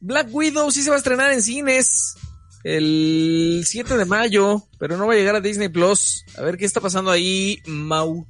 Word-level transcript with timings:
Black 0.00 0.28
Widow 0.30 0.70
sí 0.70 0.82
se 0.82 0.90
va 0.90 0.96
a 0.96 0.98
estrenar 0.98 1.32
en 1.32 1.42
cines 1.42 2.14
el 2.64 3.62
7 3.64 3.96
de 3.96 4.04
mayo, 4.04 4.66
pero 4.78 4.96
no 4.96 5.06
va 5.06 5.14
a 5.14 5.16
llegar 5.16 5.36
a 5.36 5.40
Disney 5.40 5.68
Plus. 5.68 6.24
A 6.36 6.42
ver 6.42 6.56
qué 6.56 6.64
está 6.64 6.80
pasando 6.80 7.10
ahí, 7.10 7.60
Mau. 7.66 8.26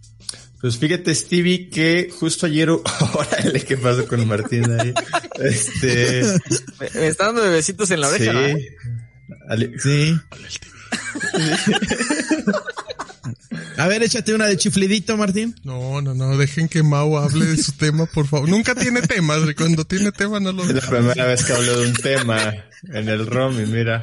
Pues 0.61 0.79
fíjate, 0.79 1.15
Stevie, 1.15 1.69
que 1.69 2.11
justo 2.19 2.47
ayer, 2.47 2.69
órale, 3.15 3.61
¿qué 3.65 3.77
pasó 3.77 4.07
con 4.07 4.27
Martín 4.27 4.65
ahí? 4.79 4.93
Este. 5.41 6.23
Me, 6.81 6.91
me 7.01 7.07
está 7.09 7.27
dando 7.27 7.43
bebecitos 7.43 7.91
en 7.91 8.01
la 8.01 8.09
oreja. 8.09 8.33
Sí. 8.33 8.67
¿no? 9.29 9.37
Ale- 9.49 9.73
Sí. 9.79 10.17
A 13.77 13.89
ver, 13.89 14.03
échate 14.03 14.35
una 14.35 14.47
de 14.47 14.57
chiflidito, 14.57 15.17
Martín. 15.17 15.55
No, 15.65 16.01
no, 16.01 16.15
no, 16.15 16.37
dejen 16.37 16.69
que 16.69 16.83
Mau 16.83 17.19
hable 17.19 17.45
de 17.45 17.57
su 17.57 17.73
tema, 17.73 18.07
por 18.07 18.27
favor. 18.27 18.49
Nunca 18.49 18.75
tiene 18.75 19.03
temas, 19.03 19.41
y 19.49 19.55
cuando 19.55 19.85
tiene 19.85 20.13
tema 20.13 20.41
no 20.41 20.53
lo 20.53 20.65
Es 20.65 20.75
la 20.75 20.81
primera 20.81 21.27
vez 21.27 21.45
que 21.45 21.53
hablo 21.53 21.81
de 21.81 21.89
un 21.89 21.95
tema 21.95 22.55
en 22.93 23.09
el 23.09 23.27
ROM 23.27 23.61
y 23.61 23.67
mira. 23.67 24.03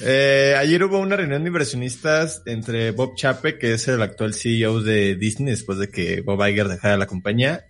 Eh, 0.00 0.54
ayer 0.58 0.82
hubo 0.84 0.98
una 0.98 1.16
reunión 1.16 1.42
de 1.42 1.48
inversionistas 1.48 2.42
entre 2.46 2.90
Bob 2.90 3.16
Chape, 3.16 3.58
que 3.58 3.74
es 3.74 3.88
el 3.88 4.02
actual 4.02 4.34
CEO 4.34 4.82
de 4.82 5.14
Disney, 5.16 5.52
después 5.52 5.78
de 5.78 5.88
que 5.88 6.20
Bob 6.20 6.46
Iger 6.46 6.68
dejara 6.68 6.96
la 6.96 7.06
compañía. 7.06 7.66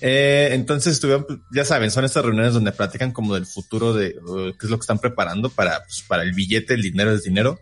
Eh, 0.00 0.48
entonces 0.52 0.94
estuvieron, 0.94 1.26
ya 1.52 1.64
saben, 1.64 1.92
son 1.92 2.04
estas 2.04 2.24
reuniones 2.24 2.54
donde 2.54 2.72
platican 2.72 3.12
como 3.12 3.34
del 3.34 3.46
futuro 3.46 3.94
de 3.94 4.16
uh, 4.18 4.52
qué 4.58 4.66
es 4.66 4.70
lo 4.70 4.76
que 4.76 4.82
están 4.82 4.98
preparando 4.98 5.48
para, 5.48 5.84
pues, 5.84 6.02
para 6.02 6.24
el 6.24 6.32
billete, 6.32 6.74
el 6.74 6.82
dinero 6.82 7.12
es 7.12 7.22
dinero. 7.22 7.60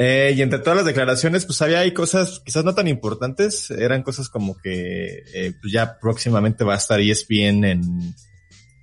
Eh, 0.00 0.32
y 0.36 0.42
entre 0.42 0.60
todas 0.60 0.76
las 0.76 0.86
declaraciones, 0.86 1.44
pues 1.44 1.60
había 1.60 1.80
ahí 1.80 1.92
cosas 1.92 2.40
quizás 2.44 2.64
no 2.64 2.72
tan 2.72 2.86
importantes, 2.86 3.68
eran 3.72 4.04
cosas 4.04 4.28
como 4.28 4.56
que 4.56 5.24
eh, 5.34 5.54
pues 5.60 5.72
ya 5.72 5.98
próximamente 5.98 6.62
va 6.62 6.74
a 6.74 6.76
estar 6.76 7.00
ESPN 7.00 7.64
en, 7.64 8.14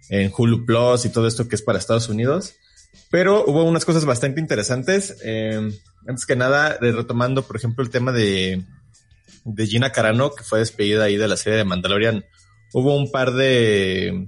en 0.09 0.31
Hulu 0.37 0.65
Plus 0.65 1.05
y 1.05 1.09
todo 1.09 1.25
esto 1.25 1.47
que 1.47 1.55
es 1.55 1.61
para 1.61 1.79
Estados 1.79 2.09
Unidos. 2.09 2.55
Pero 3.09 3.45
hubo 3.47 3.63
unas 3.63 3.85
cosas 3.85 4.03
bastante 4.03 4.41
interesantes. 4.41 5.15
Eh, 5.23 5.71
antes 6.05 6.25
que 6.25 6.35
nada, 6.35 6.77
retomando, 6.81 7.43
por 7.43 7.55
ejemplo, 7.55 7.81
el 7.81 7.89
tema 7.89 8.11
de, 8.11 8.61
de 9.45 9.67
Gina 9.67 9.93
Carano, 9.93 10.35
que 10.35 10.43
fue 10.43 10.59
despedida 10.59 11.05
ahí 11.05 11.15
de 11.15 11.29
la 11.29 11.37
serie 11.37 11.57
de 11.57 11.63
Mandalorian. 11.63 12.25
Hubo 12.73 12.93
un 12.97 13.09
par 13.09 13.31
de, 13.33 14.27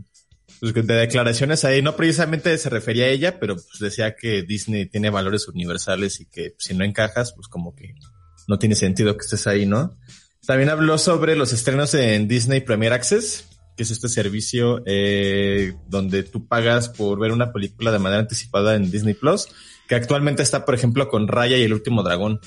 pues, 0.60 0.74
de 0.74 0.94
declaraciones 0.94 1.66
ahí, 1.66 1.82
no 1.82 1.96
precisamente 1.96 2.58
se 2.58 2.70
refería 2.70 3.06
a 3.06 3.10
ella, 3.10 3.40
pero 3.40 3.56
pues 3.56 3.80
decía 3.80 4.16
que 4.16 4.44
Disney 4.44 4.86
tiene 4.86 5.10
valores 5.10 5.48
universales 5.48 6.20
y 6.20 6.26
que 6.26 6.56
si 6.58 6.74
no 6.74 6.84
encajas, 6.84 7.34
pues 7.34 7.48
como 7.48 7.76
que 7.76 7.96
no 8.48 8.58
tiene 8.58 8.76
sentido 8.76 9.16
que 9.16 9.24
estés 9.24 9.48
ahí, 9.48 9.66
¿no? 9.66 9.98
También 10.46 10.70
habló 10.70 10.98
sobre 10.98 11.36
los 11.36 11.52
estrenos 11.52 11.94
en 11.94 12.28
Disney 12.28 12.62
Premier 12.62 12.94
Access, 12.94 13.46
que 13.76 13.84
es 13.84 13.92
este 13.92 14.10
servicio 14.10 14.82
eh, 14.86 15.74
donde 15.88 16.24
tú 16.24 16.48
pagas 16.48 16.90
por 16.90 17.20
ver 17.20 17.32
una 17.32 17.52
película 17.52 17.92
de 17.92 18.00
manera 18.00 18.22
anticipada 18.22 18.76
en 18.76 18.90
Disney 18.90 19.14
Plus, 19.14 19.48
que 19.88 19.96
actualmente 19.96 20.42
está, 20.42 20.66
por 20.66 20.74
ejemplo, 20.74 21.10
con 21.10 21.28
Raya 21.28 21.58
y 21.58 21.64
el 21.64 21.74
último 21.74 22.02
dragón, 22.02 22.40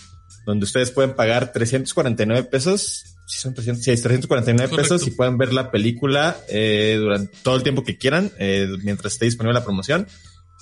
donde 0.46 0.64
ustedes 0.64 0.90
pueden 0.90 1.14
pagar 1.14 1.52
349 1.52 2.44
pesos, 2.44 3.04
si 3.30 3.40
son 3.40 3.54
300, 3.54 3.84
sí, 3.84 3.90
es 3.92 4.02
349 4.02 4.70
Correcto. 4.70 4.94
pesos 4.94 5.06
y 5.06 5.12
pueden 5.12 5.38
ver 5.38 5.52
la 5.52 5.70
película 5.70 6.36
eh, 6.48 6.96
durante 6.98 7.36
todo 7.42 7.56
el 7.56 7.62
tiempo 7.62 7.84
que 7.84 7.96
quieran, 7.96 8.32
eh, 8.38 8.68
mientras 8.82 9.12
esté 9.12 9.26
disponible 9.26 9.54
la 9.58 9.64
promoción. 9.64 10.06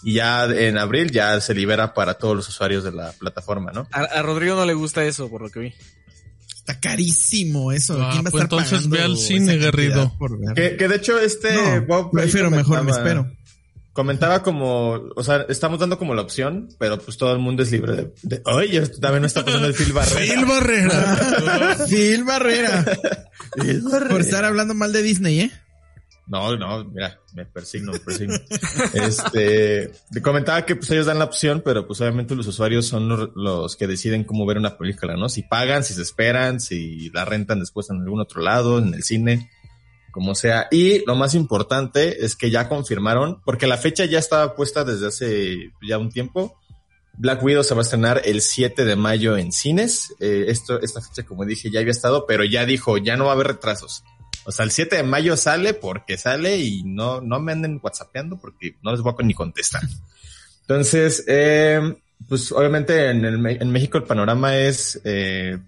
Y 0.02 0.14
ya 0.14 0.44
en 0.44 0.78
abril 0.78 1.10
ya 1.10 1.40
se 1.40 1.54
libera 1.54 1.92
para 1.92 2.14
todos 2.14 2.36
los 2.36 2.48
usuarios 2.48 2.84
de 2.84 2.92
la 2.92 3.12
plataforma, 3.12 3.72
¿no? 3.72 3.88
A, 3.90 4.00
a 4.02 4.22
Rodrigo 4.22 4.54
no 4.54 4.64
le 4.64 4.74
gusta 4.74 5.04
eso, 5.04 5.28
por 5.28 5.42
lo 5.42 5.50
que 5.50 5.60
vi. 5.60 5.74
Está 6.68 6.78
carísimo 6.78 7.72
eso. 7.72 7.94
Ah, 8.00 8.10
¿Quién 8.12 8.24
va 8.24 8.28
a 8.28 8.30
pues 8.30 8.44
estar 8.44 8.58
entonces 8.60 8.88
ve 8.90 9.00
al 9.00 9.16
cine, 9.16 9.56
Garrido. 9.56 10.14
Que, 10.54 10.76
que 10.76 10.86
de 10.86 10.96
hecho 10.96 11.18
este 11.18 11.54
No, 11.54 11.86
Bob 11.86 12.10
prefiero 12.12 12.50
mejor 12.50 12.84
me 12.84 12.90
espero. 12.90 13.26
Comentaba 13.98 14.44
como, 14.44 15.10
o 15.16 15.24
sea, 15.24 15.44
estamos 15.48 15.80
dando 15.80 15.98
como 15.98 16.14
la 16.14 16.22
opción, 16.22 16.68
pero 16.78 17.00
pues 17.00 17.16
todo 17.16 17.32
el 17.32 17.40
mundo 17.40 17.64
es 17.64 17.72
libre 17.72 17.96
de, 17.96 18.12
de 18.22 18.42
oye, 18.44 18.86
también 18.86 19.22
no 19.22 19.26
está 19.26 19.44
pasando 19.44 19.66
el 19.66 19.74
Phil 19.74 19.92
Barrera. 19.92 20.20
Phil 20.20 20.44
Barrera. 20.44 21.76
Phil 21.88 22.22
Barrera. 22.22 22.84
Phil 23.60 23.82
Barrera. 23.82 24.10
Por 24.10 24.20
estar 24.20 24.44
hablando 24.44 24.72
mal 24.74 24.92
de 24.92 25.02
Disney, 25.02 25.40
¿eh? 25.40 25.52
No, 26.28 26.56
no, 26.56 26.84
mira, 26.84 27.18
me 27.34 27.44
persigno, 27.44 27.90
me 27.90 27.98
persigno. 27.98 28.36
este, 28.94 29.90
te 30.12 30.22
comentaba 30.22 30.64
que 30.64 30.76
pues 30.76 30.88
ellos 30.92 31.06
dan 31.06 31.18
la 31.18 31.24
opción, 31.24 31.60
pero 31.64 31.84
pues 31.84 32.00
obviamente 32.00 32.36
los 32.36 32.46
usuarios 32.46 32.86
son 32.86 33.08
los, 33.08 33.30
los 33.34 33.74
que 33.74 33.88
deciden 33.88 34.22
cómo 34.22 34.46
ver 34.46 34.58
una 34.58 34.78
película, 34.78 35.16
¿no? 35.16 35.28
Si 35.28 35.42
pagan, 35.42 35.82
si 35.82 35.94
se 35.94 36.02
esperan, 36.02 36.60
si 36.60 37.10
la 37.10 37.24
rentan 37.24 37.58
después 37.58 37.90
en 37.90 38.02
algún 38.02 38.20
otro 38.20 38.42
lado, 38.42 38.78
en 38.78 38.94
el 38.94 39.02
cine, 39.02 39.50
como 40.18 40.34
sea. 40.34 40.66
Y 40.72 41.04
lo 41.06 41.14
más 41.14 41.36
importante 41.36 42.24
es 42.24 42.34
que 42.34 42.50
ya 42.50 42.68
confirmaron, 42.68 43.40
porque 43.44 43.68
la 43.68 43.76
fecha 43.76 44.04
ya 44.04 44.18
estaba 44.18 44.56
puesta 44.56 44.82
desde 44.82 45.06
hace 45.06 45.70
ya 45.80 45.96
un 45.96 46.10
tiempo. 46.10 46.58
Black 47.16 47.40
Widow 47.40 47.62
se 47.62 47.72
va 47.72 47.82
a 47.82 47.84
estrenar 47.84 48.22
el 48.24 48.42
7 48.42 48.84
de 48.84 48.96
mayo 48.96 49.36
en 49.36 49.52
cines. 49.52 50.12
Eh, 50.18 50.46
esto, 50.48 50.80
esta 50.82 51.00
fecha, 51.00 51.22
como 51.22 51.44
dije, 51.44 51.70
ya 51.70 51.78
había 51.78 51.92
estado, 51.92 52.26
pero 52.26 52.42
ya 52.42 52.66
dijo, 52.66 52.98
ya 52.98 53.16
no 53.16 53.26
va 53.26 53.30
a 53.30 53.34
haber 53.34 53.46
retrasos. 53.46 54.02
O 54.44 54.50
sea, 54.50 54.64
el 54.64 54.72
7 54.72 54.96
de 54.96 55.02
mayo 55.04 55.36
sale 55.36 55.72
porque 55.72 56.18
sale 56.18 56.56
y 56.56 56.82
no, 56.82 57.20
no 57.20 57.38
me 57.38 57.52
anden 57.52 57.78
whatsappeando 57.80 58.40
porque 58.40 58.74
no 58.82 58.90
les 58.90 59.02
voy 59.02 59.14
a 59.16 59.22
ni 59.22 59.34
contestar. 59.34 59.82
Entonces, 60.62 61.22
eh, 61.28 61.80
pues 62.28 62.50
obviamente 62.50 63.10
en, 63.10 63.24
el, 63.24 63.46
en 63.46 63.70
México 63.70 63.98
el 63.98 64.04
panorama 64.04 64.56
es 64.56 65.00
eh, 65.04 65.58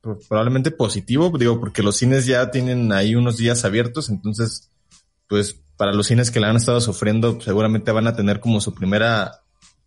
probablemente 0.00 0.70
positivo, 0.70 1.32
digo, 1.38 1.60
porque 1.60 1.82
los 1.82 1.96
cines 1.96 2.26
ya 2.26 2.50
tienen 2.50 2.92
ahí 2.92 3.14
unos 3.14 3.36
días 3.36 3.64
abiertos, 3.64 4.08
entonces, 4.08 4.70
pues 5.28 5.60
para 5.76 5.92
los 5.92 6.06
cines 6.06 6.30
que 6.30 6.40
la 6.40 6.50
han 6.50 6.56
estado 6.56 6.80
sufriendo, 6.80 7.40
seguramente 7.40 7.92
van 7.92 8.06
a 8.06 8.16
tener 8.16 8.40
como 8.40 8.60
su 8.60 8.74
primera 8.74 9.42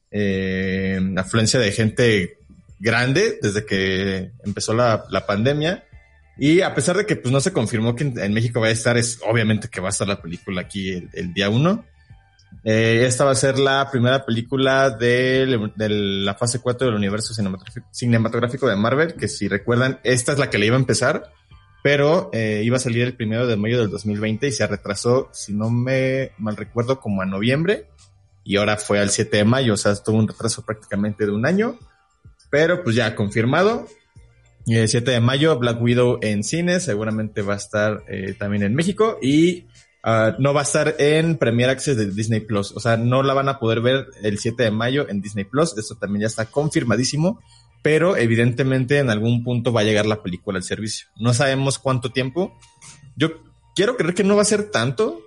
eh, 0.09 0.99
afluencia 1.17 1.59
de 1.59 1.71
gente 1.71 2.37
grande 2.79 3.39
desde 3.41 3.65
que 3.65 4.31
empezó 4.43 4.73
la, 4.73 5.05
la 5.09 5.25
pandemia. 5.25 5.83
Y 6.37 6.61
a 6.61 6.73
pesar 6.73 6.97
de 6.97 7.05
que 7.05 7.17
pues 7.17 7.31
no 7.31 7.41
se 7.41 7.53
confirmó 7.53 7.95
que 7.95 8.05
en, 8.05 8.33
México 8.33 8.61
va 8.61 8.67
a 8.67 8.71
estar, 8.71 8.97
es 8.97 9.19
obviamente 9.29 9.67
que 9.67 9.81
va 9.81 9.89
a 9.89 9.91
estar 9.91 10.07
la 10.07 10.21
película 10.21 10.61
aquí 10.61 11.07
el 11.13 11.33
día 11.33 11.49
uno. 11.49 11.85
Eh, 12.63 13.05
esta 13.07 13.25
va 13.25 13.31
a 13.31 13.35
ser 13.35 13.57
la 13.57 13.89
primera 13.89 14.25
película 14.25 14.91
de, 14.91 15.45
la 15.77 16.35
fase 16.35 16.59
4 16.59 16.87
del 16.87 16.95
universo 16.95 17.33
cinematográfico, 17.91 18.67
de 18.67 18.75
Marvel, 18.75 19.15
que 19.15 19.27
si 19.27 19.47
recuerdan, 19.47 19.99
esta 20.03 20.33
es 20.33 20.37
la 20.37 20.49
que 20.49 20.57
le 20.57 20.67
iba 20.67 20.75
a 20.75 20.79
empezar, 20.79 21.31
pero 21.83 22.29
eh, 22.33 22.61
iba 22.63 22.77
a 22.77 22.79
salir 22.79 23.03
el 23.03 23.15
primero 23.15 23.47
de 23.47 23.55
mayo 23.55 23.79
del 23.79 23.89
2020 23.89 24.47
y 24.47 24.51
se 24.51 24.67
retrasó, 24.67 25.29
si 25.33 25.53
no 25.53 25.71
me 25.71 26.31
mal 26.37 26.55
recuerdo, 26.55 26.99
como 26.99 27.21
a 27.21 27.25
noviembre, 27.25 27.87
y 28.43 28.57
ahora 28.57 28.77
fue 28.77 28.99
al 28.99 29.09
7 29.09 29.37
de 29.37 29.45
mayo, 29.45 29.73
o 29.73 29.77
sea, 29.77 29.95
tuvo 29.95 30.17
un 30.17 30.27
retraso 30.27 30.63
prácticamente 30.63 31.25
de 31.25 31.31
un 31.31 31.45
año, 31.45 31.79
pero 32.49 32.83
pues 32.83 32.95
ya 32.95 33.15
confirmado. 33.15 33.87
El 34.67 34.87
7 34.87 35.09
de 35.09 35.21
mayo, 35.21 35.57
Black 35.57 35.81
Widow 35.81 36.19
en 36.21 36.43
cines, 36.43 36.83
seguramente 36.83 37.41
va 37.41 37.55
a 37.55 37.57
estar 37.57 38.03
eh, 38.07 38.35
también 38.37 38.61
en 38.61 38.75
México 38.75 39.17
y 39.19 39.65
uh, 40.03 40.33
no 40.39 40.53
va 40.53 40.61
a 40.61 40.63
estar 40.63 40.95
en 40.99 41.37
Premier 41.37 41.69
Access 41.69 41.97
de 41.97 42.11
Disney 42.11 42.41
Plus. 42.41 42.71
O 42.75 42.79
sea, 42.79 42.97
no 42.97 43.23
la 43.23 43.33
van 43.33 43.49
a 43.49 43.59
poder 43.59 43.81
ver 43.81 44.07
el 44.21 44.39
7 44.39 44.63
de 44.63 44.71
mayo 44.71 45.07
en 45.09 45.21
Disney 45.21 45.45
Plus. 45.45 45.77
Esto 45.77 45.95
también 45.95 46.21
ya 46.21 46.27
está 46.27 46.45
confirmadísimo, 46.45 47.41
pero 47.81 48.17
evidentemente 48.17 48.97
en 48.99 49.09
algún 49.09 49.43
punto 49.43 49.71
va 49.73 49.81
a 49.81 49.83
llegar 49.85 50.05
la 50.05 50.21
película 50.21 50.57
al 50.57 50.63
servicio. 50.63 51.07
No 51.17 51.33
sabemos 51.33 51.79
cuánto 51.79 52.11
tiempo. 52.11 52.57
Yo 53.15 53.41
quiero 53.75 53.97
creer 53.97 54.13
que 54.13 54.23
no 54.23 54.35
va 54.35 54.41
a 54.41 54.45
ser 54.45 54.71
tanto. 54.71 55.19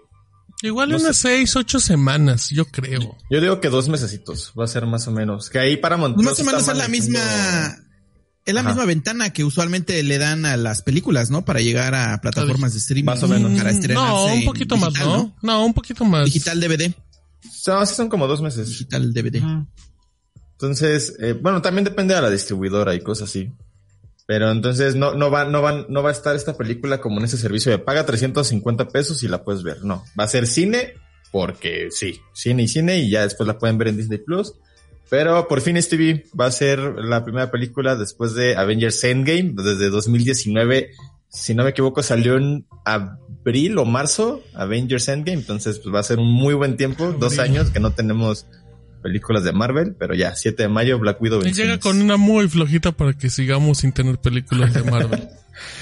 Igual 0.63 0.91
No 0.91 0.97
unas 0.97 1.17
seis, 1.17 1.57
ocho 1.57 1.79
semanas, 1.79 2.49
yo 2.51 2.65
creo. 2.65 3.19
Yo 3.31 3.41
digo 3.41 3.61
que 3.61 3.69
dos 3.69 3.89
mesecitos 3.89 4.53
va 4.59 4.65
a 4.65 4.69
ser 4.69 4.87
más 4.87 5.07
o 5.09 5.11
menos. 5.11 5.51
Que 5.51 5.59
ahí 5.59 5.77
para 5.77 5.97
montar. 5.97 6.25
Más 6.25 6.41
o 6.41 6.45
menos 6.45 6.67
es 6.67 6.77
la 6.77 6.89
misma. 6.89 7.21
Es 8.47 8.53
la 8.55 8.61
Ajá. 8.61 8.71
misma 8.71 8.85
ventana 8.85 9.31
que 9.31 9.43
usualmente 9.45 10.03
le 10.03 10.19
dan 10.19 10.45
a 10.45 10.57
las 10.59 10.83
películas, 10.83 11.31
¿no? 11.31 11.45
Para 11.47 11.61
llegar 11.61 11.95
a 11.95 12.21
plataformas 12.21 12.73
de 12.75 12.79
streaming. 12.79 13.05
Más 13.07 13.23
o 13.23 13.29
menos. 13.29 13.51
Para 13.57 13.73
Mm, 13.73 13.75
estrenarse 13.75 14.11
No, 14.13 14.35
un 14.35 14.45
poquito 14.45 14.77
más, 14.77 14.93
¿no? 14.95 15.35
¿no? 15.41 15.65
un 15.65 15.73
poquito 15.75 16.05
más. 16.05 16.27
Digital 16.27 16.61
DVD. 16.61 16.95
No, 17.67 17.87
sí 17.87 17.95
son 17.95 18.09
como 18.11 18.27
dos 18.27 18.43
meses. 18.43 18.69
Digital 18.69 19.13
DVD. 19.15 19.43
Entonces, 20.53 21.15
eh, 21.21 21.33
bueno, 21.33 21.63
también 21.63 21.85
depende 21.85 22.15
de 22.15 22.23
la 22.23 22.31
distribuidora 22.31 22.95
y 22.95 23.01
cosas 23.01 23.29
así. 23.31 23.51
Pero 24.27 24.51
entonces 24.51 24.95
no, 24.95 25.15
no 25.15 25.31
va, 25.31 25.45
no 25.45 25.61
va, 25.61 25.85
no 25.89 26.03
va 26.03 26.09
a 26.09 26.13
estar 26.13 26.35
esta 26.35 26.57
película 26.57 27.01
como 27.01 27.19
en 27.19 27.27
ese 27.27 27.37
servicio 27.37 27.71
de 27.71 27.79
paga 27.79 28.07
350 28.07 28.89
pesos 28.89 29.23
y 29.23 29.29
la 29.29 29.45
puedes 29.45 29.63
ver. 29.63 29.85
No, 29.85 30.05
va 30.19 30.25
a 30.25 30.29
ser 30.29 30.47
cine 30.47 30.95
porque 31.31 31.89
sí, 31.91 32.21
cine 32.33 32.63
y 32.63 32.69
cine 32.69 32.99
y 33.01 33.11
ya 33.11 33.23
después 33.23 33.47
la 33.47 33.59
pueden 33.59 33.77
ver 33.77 33.89
en 33.89 33.97
Disney 33.99 34.19
Plus. 34.19 34.55
Pero 35.11 35.47
por 35.49 35.61
fin 35.61 35.81
Stevie 35.81 36.27
va 36.39 36.47
a 36.47 36.51
ser 36.51 36.79
la 36.79 37.25
primera 37.25 37.51
película 37.51 37.97
después 37.97 38.35
de 38.35 38.57
Avengers 38.57 39.03
Endgame, 39.05 39.55
desde 39.57 39.91
2019. 39.91 40.91
Si 41.29 41.55
no 41.55 41.65
me 41.65 41.71
equivoco, 41.71 42.03
salió 42.03 42.37
en 42.37 42.67
abril 42.85 43.79
o 43.79 43.85
marzo 43.85 44.43
Avengers 44.55 45.09
Endgame. 45.09 45.39
Entonces, 45.39 45.79
pues 45.79 45.95
va 45.95 46.01
a 46.01 46.05
ser 46.05 46.19
un 46.19 46.31
muy 46.31 46.55
buen 46.55 46.77
tiempo, 46.77 47.13
dos 47.13 47.39
años 47.39 47.71
que 47.71 47.81
no 47.81 47.93
tenemos 47.93 48.47
películas 49.05 49.45
de 49.45 49.53
Marvel, 49.53 49.95
pero 49.99 50.15
ya, 50.15 50.35
7 50.35 50.63
de 50.63 50.69
mayo, 50.71 50.99
Black 50.99 51.21
Widow. 51.21 51.47
Y 51.47 51.53
llega 51.53 51.79
con 51.79 52.01
una 52.01 52.17
muy 52.17 52.49
flojita 52.49 52.93
para 52.93 53.13
que 53.13 53.29
sigamos 53.29 53.79
sin 53.79 53.93
tener 53.93 54.17
películas 54.17 54.73
de 54.73 54.83
Marvel. 54.83 55.29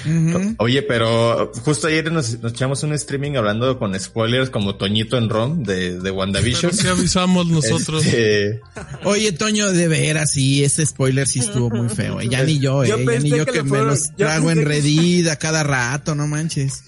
Oye, 0.59 0.83
pero 0.83 1.53
justo 1.65 1.87
ayer 1.87 2.11
nos, 2.11 2.41
nos, 2.41 2.53
echamos 2.53 2.83
un 2.83 2.93
streaming 2.95 3.37
hablando 3.37 3.79
con 3.79 3.99
spoilers 3.99 4.51
como 4.51 4.75
Toñito 4.75 5.17
en 5.17 5.29
ROM 5.31 5.63
de, 5.63 6.01
de 6.01 6.11
WandaVision. 6.11 6.73
Sí 6.73 6.89
avisamos 6.89 7.47
nosotros. 7.47 8.05
Este... 8.05 8.61
Oye, 9.05 9.31
Toño, 9.33 9.71
de 9.71 9.87
veras, 9.87 10.33
sí, 10.33 10.65
ese 10.65 10.85
spoiler 10.85 11.29
sí 11.29 11.39
estuvo 11.39 11.71
muy 11.71 11.89
feo. 11.89 12.21
Eh. 12.21 12.29
Ya 12.29 12.43
ni 12.43 12.59
yo, 12.59 12.83
eh. 12.83 12.89
Yo 12.89 12.99
ya 12.99 13.19
ni 13.21 13.31
yo 13.31 13.47
que 13.47 13.53
que, 13.53 13.63
me 13.63 13.69
fueron- 13.69 13.89
los 13.89 14.15
trago 14.17 14.51
en 14.51 14.59
que- 14.59 14.65
Reddit 14.65 15.29
a 15.29 15.37
cada 15.37 15.63
rato, 15.63 16.17
no 16.17 16.27
manches. 16.27 16.83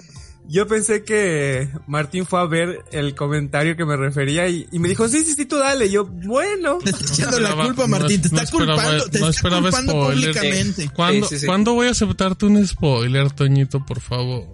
Yo 0.46 0.66
pensé 0.66 1.04
que 1.04 1.68
Martín 1.86 2.26
fue 2.26 2.38
a 2.40 2.44
ver 2.44 2.84
el 2.92 3.14
comentario 3.14 3.76
que 3.76 3.84
me 3.86 3.96
refería 3.96 4.46
y, 4.48 4.66
y 4.70 4.78
me 4.78 4.88
dijo, 4.90 5.08
sí, 5.08 5.24
sí, 5.24 5.32
sí, 5.34 5.46
tú 5.46 5.56
dale. 5.58 5.86
Y 5.86 5.92
yo, 5.92 6.04
bueno. 6.06 6.78
Te 6.84 6.90
está 6.90 7.12
echando 7.14 7.40
la 7.40 7.54
culpa, 7.54 7.82
no- 7.82 7.88
Martín. 7.88 8.20
Te 8.20 8.28
está 8.28 8.46
culpando, 8.46 9.04
te 9.08 9.20
no 9.20 9.28
está 9.28 9.30
esperaba 9.30 9.62
culpando 9.62 9.92
spoiler. 9.92 10.32
públicamente. 10.34 10.90
¿Cuándo, 10.94 11.26
Sí, 11.28 11.34
sí, 11.34 11.40
sí. 11.40 11.46
¿Cuándo 11.46 11.72
voy 11.74 11.86
a 11.88 11.90
aceptarte 11.92 12.44
un 12.46 12.66
spoiler, 12.66 13.30
Toñito, 13.32 13.84
por 13.86 14.00
favor? 14.00 14.44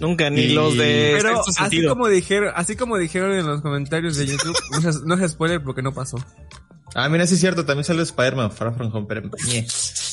Nunca, 0.00 0.28
ni 0.30 0.42
Y- 0.42 0.52
los 0.54 0.76
de 0.76 1.14
Pero 1.20 1.42
así 1.58 1.86
como 1.86 2.08
dijeron, 2.08 2.52
así 2.54 2.76
como 2.76 2.96
dijeron 2.98 3.32
en 3.32 3.46
los 3.46 3.60
comentarios 3.62 4.16
de 4.16 4.26
YouTube, 4.26 4.56
no 4.82 4.88
es, 4.90 5.02
no 5.02 5.14
es 5.14 5.30
spoiler 5.32 5.62
porque 5.62 5.82
no 5.82 5.92
pasó. 5.94 6.16
Ah, 6.94 7.08
mira, 7.10 7.26
sí 7.26 7.34
es 7.34 7.40
cierto, 7.40 7.64
también 7.66 7.84
sale 7.84 8.02
Spider-Man, 8.02 8.50
Far 8.50 8.74
From 8.74 8.94
Home, 8.94 9.06
pero... 9.08 9.30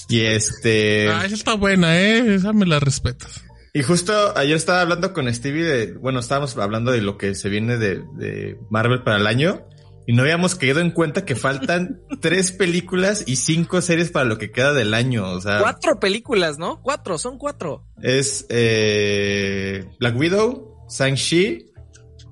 Y 0.10 0.20
este... 0.22 1.10
Ah, 1.10 1.26
esa 1.26 1.36
está 1.36 1.54
buena, 1.54 1.98
¿eh? 1.98 2.36
Esa 2.36 2.52
me 2.54 2.66
la 2.66 2.80
respetas. 2.82 3.42
Y 3.76 3.84
justo 3.84 4.38
ayer 4.38 4.56
estaba 4.56 4.80
hablando 4.80 5.12
con 5.12 5.32
Stevie 5.34 5.64
de, 5.66 5.94
bueno, 5.96 6.20
estábamos 6.22 6.56
hablando 6.58 6.94
de 6.94 7.02
lo 7.02 7.18
que 7.18 7.36
se 7.36 7.50
viene 7.50 7.78
de, 7.78 8.02
de 8.16 8.58
Marvel 8.70 9.04
para 9.04 9.18
el 9.18 9.28
año 9.28 9.68
y 10.08 10.14
no 10.14 10.22
habíamos 10.22 10.56
caído 10.56 10.80
en 10.80 10.92
cuenta 10.92 11.26
que 11.26 11.36
faltan 11.36 12.00
tres 12.22 12.54
películas 12.54 13.26
y 13.28 13.36
cinco 13.36 13.82
series 13.82 14.12
para 14.12 14.24
lo 14.24 14.38
que 14.38 14.50
queda 14.50 14.74
del 14.74 14.94
año. 14.94 15.30
O 15.30 15.42
sea, 15.42 15.60
Cuatro 15.60 16.00
películas, 16.00 16.58
¿no? 16.58 16.82
Cuatro, 16.82 17.18
son 17.18 17.38
cuatro. 17.38 17.84
es 18.02 18.46
eh, 18.48 19.84
Black 20.00 20.16
Widow, 20.18 20.86
Shang-Chi, 20.90 21.66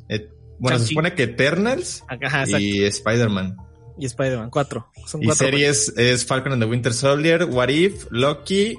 eh, 0.07 0.29
bueno, 0.59 0.79
se 0.79 0.87
supone 0.87 1.13
que 1.13 1.23
Eternals 1.23 2.05
Ajá, 2.07 2.45
y 2.57 2.85
Spider-Man. 2.85 3.57
Y 3.99 4.05
Spider-Man, 4.05 4.49
cuatro. 4.49 4.87
Son 5.05 5.21
Y 5.21 5.25
cuatro. 5.25 5.45
series 5.45 5.93
es 5.97 6.25
Falcon 6.25 6.53
and 6.53 6.63
the 6.63 6.69
Winter 6.69 6.93
Soldier, 6.93 7.43
What 7.43 7.67
If, 7.67 8.05
Loki, 8.11 8.77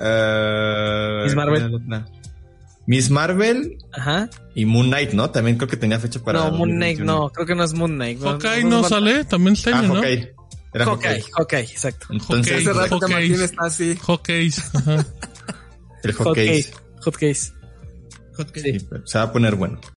eh, 0.00 1.20
Miss 1.24 1.34
Marvel. 1.34 1.80
Miss 2.86 3.10
Marvel 3.10 3.78
Ajá. 3.92 4.28
y 4.54 4.64
Moon 4.64 4.88
Knight, 4.88 5.12
¿no? 5.12 5.30
También 5.30 5.56
creo 5.56 5.68
que 5.68 5.76
tenía 5.76 5.98
fecha 6.00 6.20
para. 6.20 6.40
no, 6.40 6.50
Moon 6.52 6.70
Knight 6.70 6.98
2021. 6.98 7.12
no, 7.12 7.30
creo 7.30 7.46
que 7.46 7.54
no 7.54 7.64
es 7.64 7.74
Moon 7.74 7.94
Knight. 7.94 8.20
Hawkeye 8.20 8.64
no 8.64 8.82
sale, 8.84 9.24
también 9.24 9.54
este 9.54 9.72
Ah, 9.72 9.82
¿no? 9.82 9.94
Hawkeye. 9.94 10.34
Era 10.74 10.84
Hawkeye, 10.86 11.08
Hawkeye. 11.10 11.32
Hawkeye, 11.36 11.60
exacto. 11.60 12.06
Entonces, 12.10 12.66
Hace 12.66 12.72
rato 12.72 12.98
Hawkeye. 12.98 13.14
Martín 13.28 13.42
está 13.42 13.64
así. 13.66 13.96
Hawkeye, 14.06 14.50
ajá. 14.74 15.06
el 16.02 16.12
Hawkeye. 16.12 16.62
Hawkeye. 16.62 16.66
Hawkeye. 17.04 17.34
Hot 18.36 18.48
Sí. 18.56 18.78
Sí, 18.78 18.86
Se 19.04 19.18
va 19.18 19.24
a 19.24 19.32
poner 19.32 19.54
bueno. 19.56 19.78